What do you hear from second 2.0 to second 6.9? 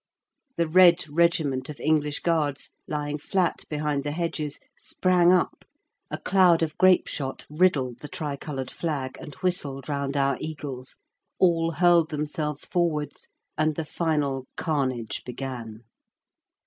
guards, lying flat behind the hedges, sprang up, a cloud of